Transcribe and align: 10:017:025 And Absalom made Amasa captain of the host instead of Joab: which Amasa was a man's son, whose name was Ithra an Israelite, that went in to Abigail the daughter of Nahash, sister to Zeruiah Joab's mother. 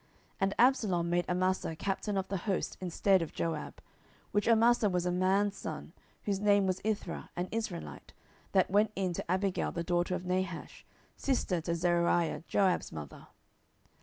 10:017:025 0.01 0.09
And 0.41 0.55
Absalom 0.57 1.09
made 1.11 1.25
Amasa 1.29 1.75
captain 1.75 2.17
of 2.17 2.27
the 2.27 2.37
host 2.37 2.75
instead 2.81 3.21
of 3.21 3.33
Joab: 3.35 3.79
which 4.31 4.47
Amasa 4.47 4.89
was 4.89 5.05
a 5.05 5.11
man's 5.11 5.55
son, 5.55 5.93
whose 6.23 6.39
name 6.39 6.65
was 6.65 6.81
Ithra 6.83 7.29
an 7.35 7.47
Israelite, 7.51 8.11
that 8.53 8.71
went 8.71 8.91
in 8.95 9.13
to 9.13 9.31
Abigail 9.31 9.71
the 9.71 9.83
daughter 9.83 10.15
of 10.15 10.25
Nahash, 10.25 10.87
sister 11.15 11.61
to 11.61 11.75
Zeruiah 11.75 12.41
Joab's 12.47 12.91
mother. 12.91 13.27